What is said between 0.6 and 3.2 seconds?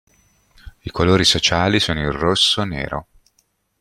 I colori sociali sono il rosso-nero.